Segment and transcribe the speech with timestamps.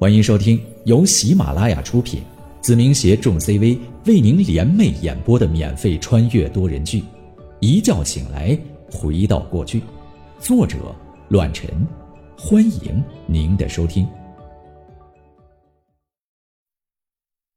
[0.00, 2.22] 欢迎收听由喜马拉雅出品，
[2.60, 3.76] 子明携众 CV
[4.06, 7.00] 为您联袂演播的免费穿越多人剧
[7.58, 8.56] 《一觉醒来
[8.92, 9.80] 回到过去》，
[10.38, 10.94] 作者：
[11.30, 11.68] 乱臣。
[12.38, 14.08] 欢迎您的收听。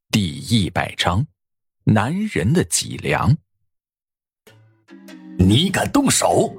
[0.10, 1.24] 第一百章，
[1.84, 3.38] 男人的脊梁。
[5.38, 6.52] 你敢动手！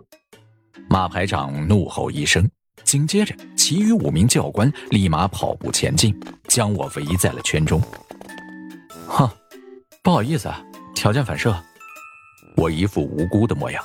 [0.89, 2.49] 马排长怒吼一声，
[2.85, 6.13] 紧接着，其余五名教官立马跑步前进，
[6.49, 7.81] 将我围在了圈中。
[9.07, 9.31] 哼，
[10.03, 10.61] 不好意思，啊，
[10.97, 11.55] 条件反射。
[12.57, 13.81] 我一副无辜的模样，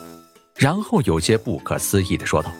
[0.55, 2.51] 然后有些不可思议的说道：“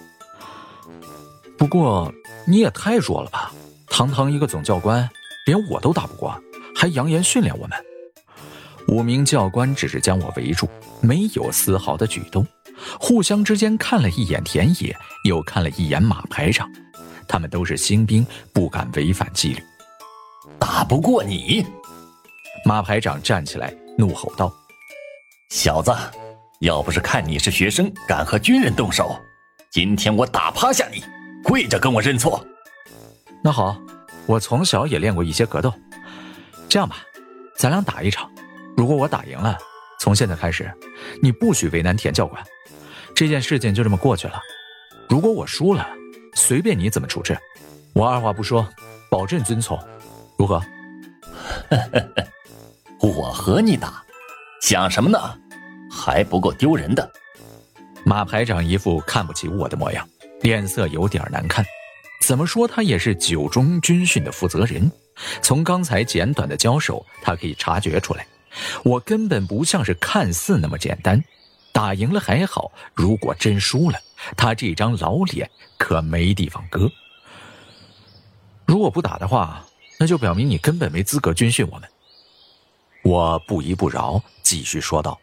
[1.58, 2.14] 不过
[2.46, 3.52] 你也太弱了吧！
[3.88, 5.10] 堂堂一个总教官，
[5.48, 6.40] 连我都打不过，
[6.76, 7.76] 还扬言训练我们。”
[8.90, 10.70] 五名教官只是将我围住，
[11.02, 12.46] 没有丝毫的举动，
[13.00, 16.72] 互相之间看了一眼田野，又看了一眼马排长，
[17.28, 19.64] 他们都是新兵，不敢违反纪律。
[20.58, 21.66] 打不过你，
[22.66, 24.52] 马排长站起来怒吼道
[25.52, 25.92] ：“小子，
[26.62, 29.16] 要不是看你是学生，敢和军人动手，
[29.72, 31.04] 今天我打趴下你，
[31.44, 32.44] 跪着跟我认错。”
[33.44, 33.78] 那好，
[34.26, 35.72] 我从小也练过一些格斗，
[36.68, 36.98] 这样吧，
[37.58, 38.30] 咱俩打一场。
[38.76, 39.58] 如果我打赢了，
[40.00, 40.72] 从现在开始，
[41.22, 42.44] 你不许为难田教官，
[43.16, 44.40] 这件事情就这么过去了。
[45.10, 45.88] 如果我输了，
[46.34, 47.38] 随便你怎么处置，
[47.94, 48.68] 我二话不说，
[49.10, 49.80] 保证遵从，
[50.38, 50.62] 如何？
[53.00, 54.04] 我和你打，
[54.62, 55.20] 想什么呢？
[55.90, 57.10] 还不够丢人的。
[58.04, 60.08] 马排长一副看不起我的模样，
[60.42, 61.66] 脸色有点难看。
[62.22, 64.92] 怎么说，他也是九中军训的负责人，
[65.42, 68.26] 从刚才简短的交手，他可以察觉出来。
[68.84, 71.24] 我根本不像是看似那么简单，
[71.72, 74.00] 打赢了还好，如果真输了，
[74.36, 76.92] 他这张老脸可没地方搁。
[78.66, 79.66] 如果不打的话，
[80.00, 81.90] 那就表明你根本没资格军训我们。
[83.04, 85.20] 我不依不饶，继续说道：“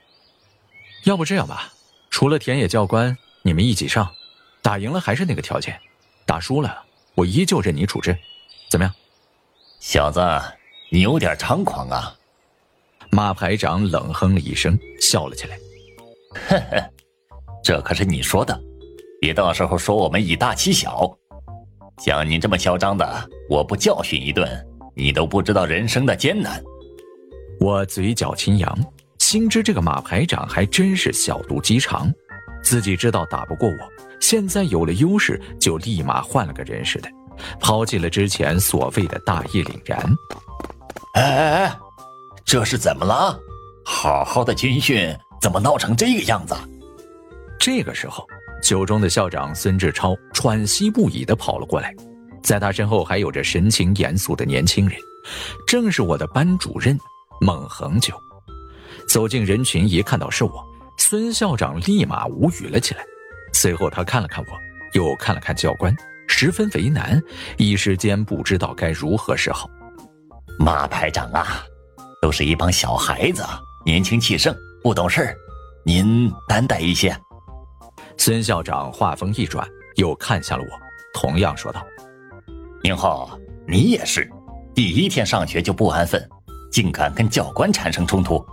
[1.04, 1.72] 要不这样吧，
[2.08, 4.10] 除了田野教官，你们一起上，
[4.62, 5.78] 打赢了还是那个条件，
[6.24, 6.82] 打输了
[7.14, 8.16] 我依旧任你处置，
[8.70, 8.94] 怎么样？”
[9.80, 10.20] 小子，
[10.90, 12.16] 你有点猖狂啊！
[13.10, 15.58] 马排长冷哼了一声，笑了起来
[16.48, 16.90] ：“呵呵，
[17.62, 18.58] 这可是你说的，
[19.24, 21.10] 别到时候说我们以大欺小。
[21.96, 24.46] 像你这么嚣张的，我不教训一顿，
[24.94, 26.62] 你都不知道人生的艰难。”
[27.58, 28.78] 我嘴角轻扬，
[29.20, 32.12] 心知这个马排长还真是小肚鸡肠，
[32.62, 33.78] 自己知道打不过我，
[34.20, 37.08] 现在有了优势，就立马换了个人似的，
[37.58, 39.98] 抛弃了之前所谓的大义凛然。
[41.14, 41.78] 哎哎哎！
[42.44, 43.40] 这是怎么了？
[43.86, 46.54] 好好的军训怎么闹成这个样子？
[47.58, 48.26] 这个时候，
[48.64, 51.94] 九中的校长孙志超喘息不已的跑了过来，
[52.42, 54.98] 在他身后还有着神情严肃的年轻人，
[55.66, 56.98] 正是我的班主任
[57.42, 58.18] 孟恒久。
[59.06, 60.64] 走进人群，一看到是我，
[60.96, 63.04] 孙校长立马无语了起来。
[63.52, 64.52] 随后，他看了看我，
[64.94, 65.94] 又看了看教官，
[66.26, 67.22] 十分为难，
[67.58, 69.68] 一时间不知道该如何是好。
[70.58, 71.62] 马排长啊！
[72.22, 73.44] 都是一帮小孩子，
[73.84, 75.36] 年轻气盛，不懂事
[75.84, 77.14] 您担待一些。
[78.16, 80.70] 孙校长话锋一转，又看向了我，
[81.12, 81.84] 同样说道
[82.82, 84.30] ：“宁浩，你也是，
[84.74, 86.26] 第一天上学就不安分，
[86.72, 88.44] 竟敢跟教官产生冲突，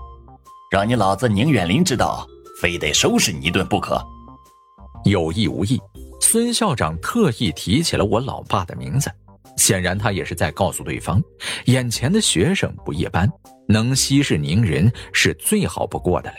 [0.69, 2.27] 让你老子宁远林知道，
[2.61, 4.01] 非得收拾你一顿不可。”
[5.05, 5.81] 有意无意，
[6.19, 9.09] 孙校长特意提起了我老爸的名字。
[9.57, 11.21] 显然，他也是在告诉对方，
[11.65, 13.27] 眼前的学生不一般，
[13.67, 16.35] 能息事宁人是最好不过的了。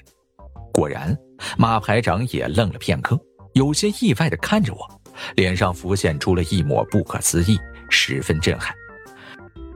[0.72, 1.16] 果然，
[1.56, 3.18] 马排长也愣了片刻，
[3.54, 5.00] 有些意外的看着我，
[5.36, 7.58] 脸上浮现出了一抹不可思议，
[7.90, 8.74] 十分震撼。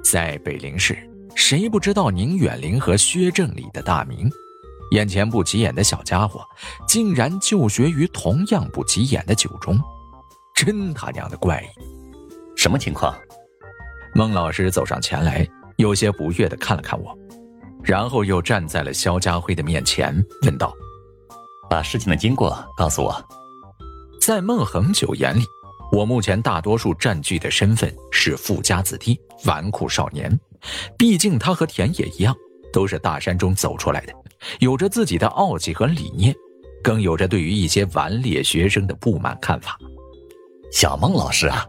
[0.03, 0.97] 在北陵市，
[1.35, 4.31] 谁不知道宁远林和薛正礼的大名？
[4.93, 6.41] 眼前不起眼的小家伙，
[6.87, 9.77] 竟然就学于同样不起眼的九中，
[10.55, 11.67] 真他娘的怪异！
[12.57, 13.13] 什么情况？
[14.15, 17.13] 孟老师走上前来，有些不悦的看了看我，
[17.83, 20.73] 然后又站在了肖家辉的面前，问道
[21.69, 23.25] ：“把事情的经过告诉我。”
[24.21, 25.45] 在孟恒久眼里，
[25.93, 30.39] 我目前大多数占据的身份是富家子弟、纨绔少年。
[30.99, 32.35] 毕竟他和田野一样，
[32.73, 34.13] 都是大山中走出来的，
[34.59, 36.35] 有着自己的傲气和理念，
[36.83, 39.79] 更有着对于一些顽劣学生的不满看法。
[40.73, 41.65] 小孟老师啊，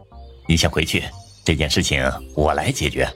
[0.48, 1.04] 你先回去。
[1.44, 2.02] 这件事情
[2.34, 3.08] 我来解决。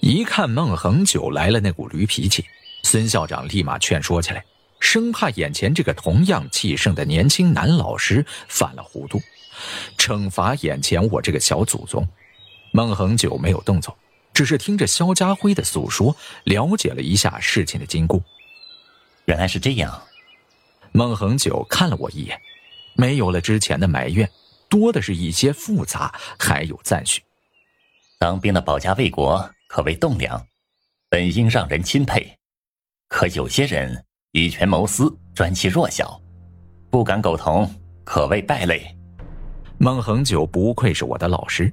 [0.00, 2.44] 一看孟恒久来了那股驴脾气，
[2.84, 4.44] 孙校长立马劝说起来，
[4.86, 9.20] 生怕眼前这个同样气盛的年轻男老师犯了糊涂，
[9.98, 12.06] 惩罚眼前我这个小祖宗。
[12.70, 13.98] 孟恒久没有动作，
[14.32, 18.22] 只是听着肖家辉的诉说，了解了一下事情的经过。
[19.24, 20.04] 原来是这样。
[20.92, 22.40] 孟恒久看了我一眼，
[22.94, 24.30] 没有了之前的埋怨，
[24.68, 27.20] 多的是一些复杂，还有赞许。
[28.20, 30.46] 当兵的保家卫国，可谓栋梁，
[31.08, 32.38] 本应让人钦佩。
[33.08, 34.04] 可有些人
[34.36, 36.20] 以权谋私，专欺弱小，
[36.90, 37.66] 不敢苟同，
[38.04, 38.86] 可谓败类。
[39.78, 41.72] 孟恒久不愧是我的老师，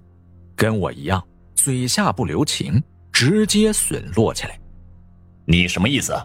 [0.55, 1.21] 跟我一样，
[1.55, 2.81] 嘴下不留情，
[3.11, 4.57] 直接损落起来。
[5.43, 6.15] 你什么意思？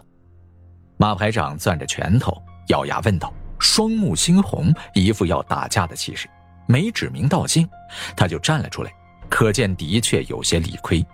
[0.95, 6.29] 马排长攥着拳头，咬牙问道，双目猩红，一副要打架的气势。
[6.69, 7.67] 没指名道姓，
[8.15, 8.89] 他就站了出来，
[9.27, 11.05] 可见的确有些理亏。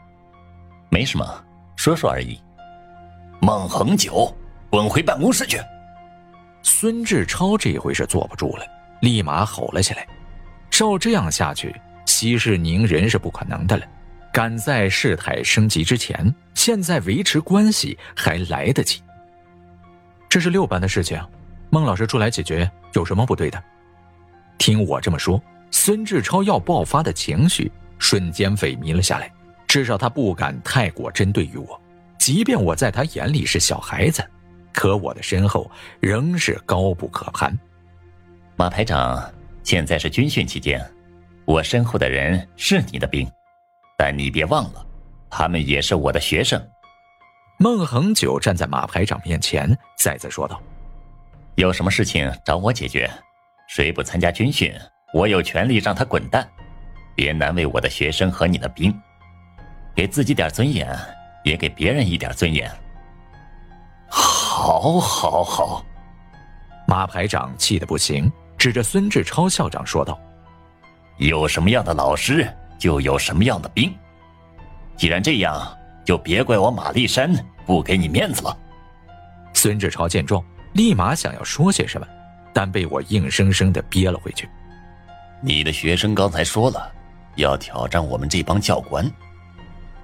[0.91, 1.25] 没什么，
[1.75, 2.39] 说说而已。
[3.41, 4.31] 孟恒久，
[4.69, 5.57] 滚回办公室去！
[6.63, 8.65] 孙志超这回是坐不住了，
[9.01, 10.07] 立马吼了起来。
[10.69, 11.73] 照这样下去，
[12.05, 13.85] 息事宁人是不可能的了。
[14.33, 19.01] 赶在事态升级之前，现在维持关系还来得及。
[20.27, 21.17] 这是六班的事情，
[21.69, 23.63] 孟老师出来解决有什么不对的？
[24.57, 25.41] 听我这么说，
[25.71, 29.31] 孙志超要爆发的情绪瞬间萎靡了下来。
[29.67, 31.79] 至少他不敢太过针对于我，
[32.17, 34.25] 即便我在他眼里是小孩子，
[34.75, 37.57] 可我的身后仍是高不可攀。
[38.55, 39.31] 马排长。
[39.63, 40.79] 现在是军训期间，
[41.43, 43.27] 我身后的人是你的兵，
[43.97, 44.85] 但你别忘了，
[45.27, 46.63] 他们也是我的学生。
[47.57, 50.61] 孟恒久站在马排长面前，再次说道
[51.57, 53.09] ：“有什么事情找我解决，
[53.67, 54.71] 谁不参加军训，
[55.15, 56.47] 我有权利让他滚蛋。
[57.15, 58.95] 别难为我的学生和你的兵，
[59.95, 60.95] 给自己点尊严，
[61.43, 62.71] 也给别人一点尊严。”
[64.55, 65.85] 好，好，好！
[66.87, 68.31] 马排长气得不行。
[68.57, 70.17] 指着孙志超校长说道
[71.19, 72.49] ：“有什么样的老师，
[72.79, 73.93] 就有什么样的兵。
[74.95, 77.29] 既然这样，就别怪我马立山
[77.65, 78.57] 不给你面子了。”
[79.53, 80.41] 孙志超见状，
[80.71, 82.07] 立马想要说些什么，
[82.53, 84.49] 但被我硬生生的憋了回去。
[85.41, 86.89] 你的学生刚才说了，
[87.35, 89.05] 要挑战我们这帮教官。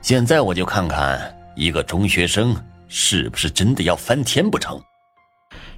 [0.01, 2.54] 现在我就看看一个中学生
[2.91, 4.79] 是不是真的要翻天不成。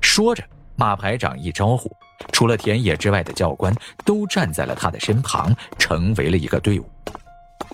[0.01, 0.43] 说着，
[0.75, 1.95] 马排长一招呼。
[2.31, 3.73] 除了田野之外的教官
[4.03, 6.89] 都站在了他的身旁，成为了一个队伍。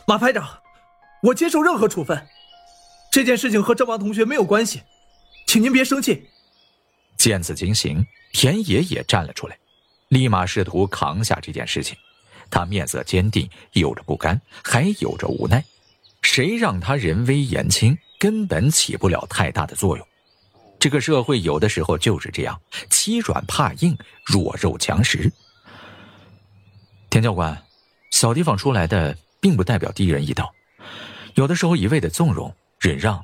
[0.05, 0.45] 马排长，
[1.21, 2.27] 我接受任何处分。
[3.11, 4.81] 这件事情和这帮同学没有关系，
[5.47, 6.27] 请您别生气。
[7.15, 9.57] 见此情形，田野也站了出来，
[10.09, 11.95] 立马试图扛下这件事情。
[12.49, 15.63] 他面色坚定，有着不甘，还有着无奈。
[16.23, 20.05] 谁让他人微言轻，根本起不了太大的作用。
[20.77, 25.31] 这个社会有的时候就是这样，欺软怕硬，弱肉强食。
[27.09, 27.57] 田教官，
[28.11, 30.45] 小地方出来的并不代表低人一等，
[31.33, 33.23] 有的时候一味的纵容忍让，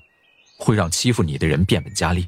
[0.57, 2.27] 会让欺负你的人变本加厉。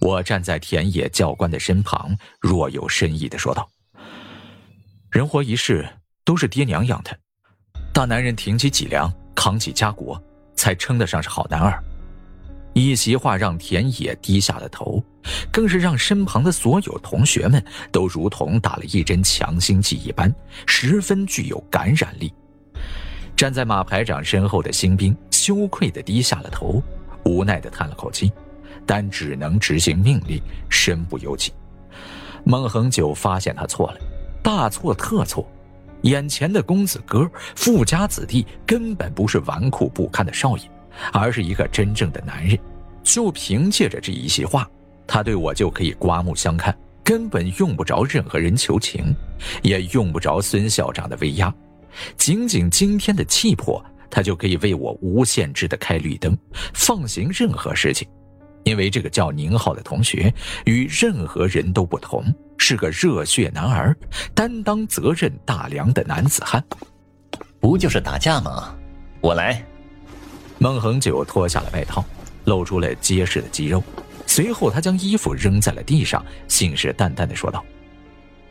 [0.00, 3.68] 我站在田野教官的身旁，若有深意的说道
[5.10, 5.88] ：“人活一世，
[6.24, 7.18] 都是爹娘养的，
[7.92, 10.22] 大男人挺起脊梁，扛起家国，
[10.60, 11.82] 才称得上是好男儿。”
[12.74, 15.02] 一席话让田野低下了头，
[15.50, 20.32] 更是让身旁的所有同学们都如同打了一针强心剂一般，
[20.66, 22.32] 十分具有感染力。
[23.34, 26.80] 站在马排长身后的新兵羞愧地低下了头，
[27.24, 28.30] 无奈地叹了口气，
[28.86, 31.52] 但只能执行命令，身不由己。
[32.44, 34.00] 孟恒久发现他错了，
[34.44, 35.44] 大错特错，
[36.02, 40.64] 眼前的公子哥、富家子弟根本不是纨绔不堪的少爷。
[41.12, 42.58] 而是一个真正的男人，
[43.02, 44.68] 就凭借着这一席话，
[45.06, 49.14] 他对我就可以刮目相看，根本用不着任何人求情，
[49.62, 51.54] 也用不着孙校长的威压，
[52.16, 56.36] 仅仅今天的气魄，他就可以为我无限制的开绿灯，
[56.74, 58.06] 放行任何事情。
[58.64, 60.32] 因为这个叫宁浩的同学
[60.66, 62.24] 与任何人都不同，
[62.58, 63.96] 是个热血男儿，
[64.34, 66.62] 担当责任大梁的男子汉。
[67.58, 68.74] 不就是打架吗？
[69.20, 69.64] 我来。
[70.58, 72.04] 孟恒久脱下了外套，
[72.44, 73.82] 露出了结实的肌肉。
[74.26, 77.64] 随后，他将衣服扔在了地上，信誓旦旦的说道：“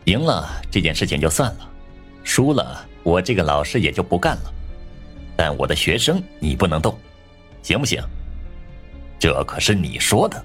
[0.05, 1.69] 赢了这件事情就算了，
[2.23, 4.53] 输了我这个老师也就不干了。
[5.37, 6.99] 但我的学生你不能动，
[7.61, 8.03] 行不行？
[9.19, 10.43] 这可是你说的。”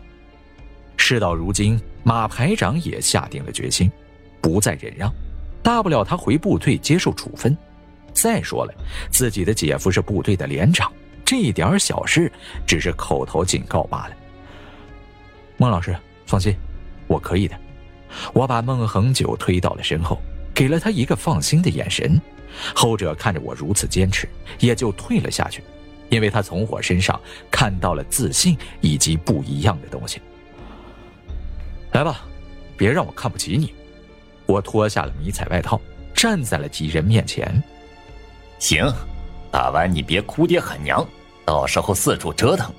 [0.97, 3.91] 事到如今，马排长也下定了决心，
[4.41, 5.13] 不再忍让。
[5.63, 7.57] 大不了他回部队接受处分。
[8.13, 8.75] 再说了，
[9.11, 10.93] 自己的姐夫是部队的连长。
[11.25, 12.31] 这一点小事，
[12.67, 14.17] 只是口头警告罢了。
[15.57, 16.55] 孟老师，放心，
[17.07, 17.59] 我可以的。
[18.33, 20.21] 我把孟恒久推到了身后，
[20.55, 22.21] 给了他一个放心的眼神。
[22.75, 24.29] 后者看着我如此坚持，
[24.61, 25.65] 也就退了下去，
[26.15, 30.23] 因为他从我身上看到了自信以及不一样的东西。
[31.91, 32.25] 来吧，
[32.77, 33.75] 别让我看不起你。
[34.47, 35.81] 我脱下了迷彩外套，
[36.15, 37.61] 站在了几人面前。
[38.61, 38.87] 行，
[39.51, 41.05] 打完你别哭爹喊娘，
[41.45, 42.73] 到时候四处折腾。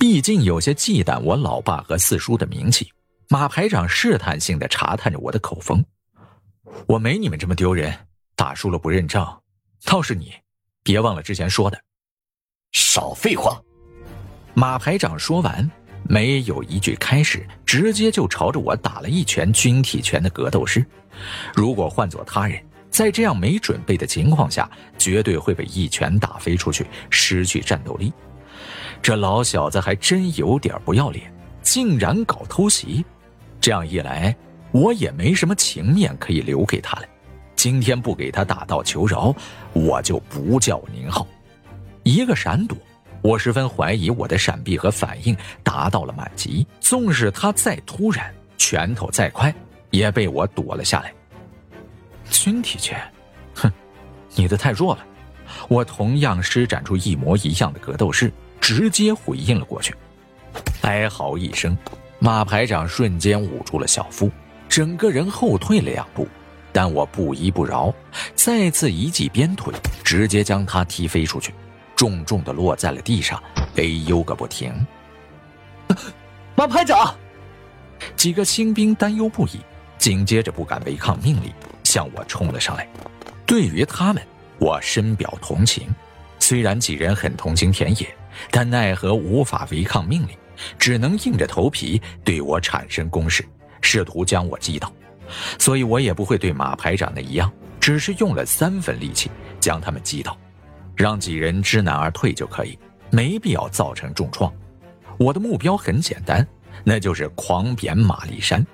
[0.00, 2.90] 毕竟有些忌惮我老爸和四叔的名气。
[3.28, 5.82] 马排长试探性的查探着我的口风。
[6.88, 7.96] 我没你们这么丢人，
[8.34, 9.40] 打输了不认账，
[9.84, 10.34] 倒是你，
[10.82, 11.80] 别忘了之前说的。
[12.72, 13.58] 少废话！
[14.54, 15.70] 马排长说完，
[16.04, 20.84] 没有一句开始，直接就朝着我打了一拳军体拳的格斗式。
[21.54, 28.12] 如果换做他人，在这样没准备的情况下，绝对会被一拳打飞出去，失去战斗力。
[29.00, 33.04] 这老小子还真有点不要脸，竟然搞偷袭！
[33.60, 34.34] 这样一来，
[34.70, 37.06] 我也没什么情面可以留给他了。
[37.56, 39.34] 今天不给他打道求饶，
[39.72, 41.26] 我就不叫宁浩。
[42.02, 42.76] 一个闪躲，
[43.22, 46.66] 我十分怀疑我的闪避和反应达到了满级。
[46.80, 49.54] 纵使他再突然，拳头再快，
[49.90, 51.12] 也被我躲了下来。
[52.30, 53.00] 军体拳，
[53.54, 53.70] 哼，
[54.34, 55.04] 你的太弱了。
[55.68, 59.94] 我同样施展出一模一样的格斗式，直接回应了过去。
[60.82, 61.76] 哀嚎一声。
[62.18, 64.30] 马排长瞬间捂住了小腹，
[64.68, 66.28] 整个人后退了两步，
[66.72, 67.92] 但我不依不饶，
[68.36, 71.52] 再次一记鞭腿，直接将他踢飞出去，
[72.02, 73.40] 重重的落在了地上，
[73.76, 74.74] 哎呦个不停。
[76.56, 77.14] 马排长，
[78.16, 79.60] 几个新兵担忧不已，
[79.98, 81.52] 紧接着不敢违抗命令，
[81.84, 82.88] 向我冲了上来。
[83.46, 84.20] 对于他们，
[84.58, 85.94] 我深表同情，
[86.40, 88.12] 虽然几人很同情田野，
[88.50, 90.36] 但奈何无法违抗命令。
[90.80, 93.46] 只能硬着头皮对我产生攻势，
[93.80, 94.92] 试图将我击倒，
[95.56, 99.30] 所以我也不会对马排长那一样，只是用了三分力气
[99.60, 100.36] 将他们击倒，
[100.96, 102.78] 让几人知难而退就可以，
[103.10, 104.52] 没必要造成重创。
[105.18, 106.46] 我的目标很简单，
[106.84, 108.66] 那就是狂扁马立山，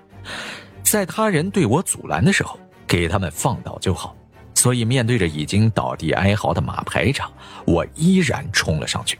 [0.82, 4.16] 在他人对我阻拦的时候，给他们放倒就好。
[4.54, 7.32] 所以面对着已经倒地哀嚎的马排长，
[7.64, 9.18] 我依然冲了上去。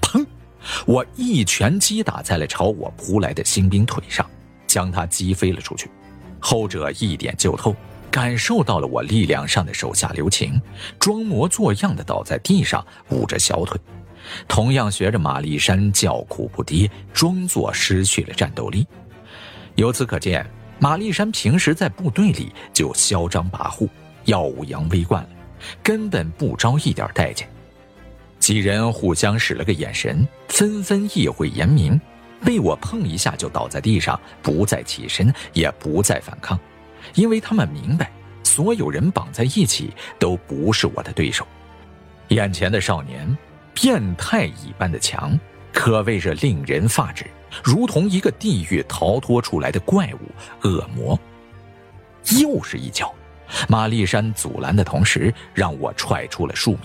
[0.00, 0.24] 砰
[0.86, 4.24] 我一拳击打在了朝我扑来的新兵腿上，
[4.66, 5.90] 将他击飞了出去。
[6.38, 7.74] 后者一点就透，
[8.18, 10.60] 感受到了我力量上的手下留情，
[10.98, 13.80] 装模作样的倒在地上，捂着小腿，
[14.48, 18.84] 同样学着马立山叫苦不迭，装作失去了战斗力。
[19.76, 20.44] 由此可见，
[20.80, 23.88] 马立山平时在部队里就嚣张跋扈、
[24.24, 25.28] 耀武扬威惯了，
[25.80, 27.48] 根本不招一点待见。
[28.40, 32.00] 几人互相使了个眼神，纷纷意会言明，
[32.44, 36.58] 被我碰一下就倒在地上，不再起身，也不再反抗，
[37.14, 38.10] 因为他们明白，
[38.42, 41.46] 所有人绑在一起都不是我的对手。
[42.28, 43.36] 眼前的少年，
[43.72, 45.38] 变态一般的强，
[45.72, 47.26] 可谓是令人发指，
[47.64, 51.18] 如同一个地狱逃脱出来的怪物恶魔。
[52.40, 53.14] 又是一脚，
[53.68, 56.80] 马立山阻拦的同时，让我踹出了数米。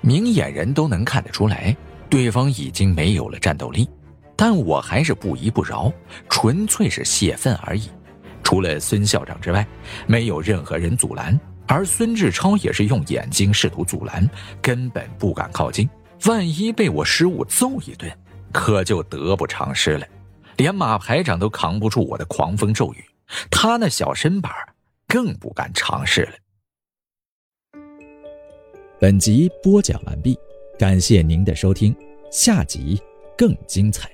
[0.00, 1.76] 明眼人都能看得出来，
[2.08, 3.88] 对方已经没有了战斗力，
[4.34, 5.92] 但我还是不依不饶，
[6.28, 7.90] 纯粹是泄愤而已。
[8.52, 9.66] 除了孙校长之外，
[10.06, 14.28] 没有任何人阻拦，而孙志超也是用眼睛试图阻拦，
[14.60, 15.88] 根本不敢靠近。
[16.26, 18.14] 万一被我失误揍一顿，
[18.52, 20.06] 可就得不偿失了。
[20.58, 23.02] 连马排长都扛不住我的狂风骤雨，
[23.50, 24.52] 他那小身板
[25.08, 26.32] 更不敢尝试了。
[29.00, 30.38] 本集播讲完毕，
[30.78, 31.96] 感谢您的收听，
[32.30, 33.00] 下集
[33.34, 34.10] 更精彩。